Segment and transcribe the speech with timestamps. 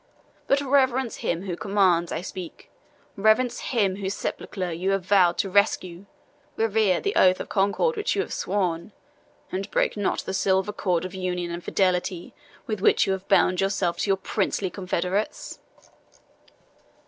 [0.47, 2.71] But reverence Him whose commands I speak
[3.15, 6.07] reverence Him whose sepulchre you have vowed to rescue
[6.55, 8.93] revere the oath of concord which you have sworn,
[9.51, 12.33] and break not the silver cord of union and fidelity
[12.65, 15.59] with which you have bound yourself to your princely confederates."